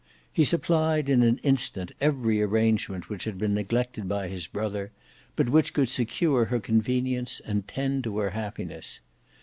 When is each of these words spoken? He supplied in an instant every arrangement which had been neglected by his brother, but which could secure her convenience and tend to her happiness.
He 0.33 0.43
supplied 0.45 1.09
in 1.09 1.21
an 1.21 1.37
instant 1.43 1.91
every 2.01 2.41
arrangement 2.41 3.07
which 3.07 3.25
had 3.25 3.37
been 3.37 3.53
neglected 3.53 4.09
by 4.09 4.29
his 4.29 4.47
brother, 4.47 4.89
but 5.35 5.47
which 5.49 5.75
could 5.75 5.89
secure 5.89 6.45
her 6.45 6.59
convenience 6.59 7.39
and 7.39 7.67
tend 7.67 8.03
to 8.05 8.17
her 8.17 8.31
happiness. 8.31 8.99